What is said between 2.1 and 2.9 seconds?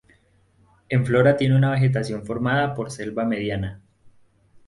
formada por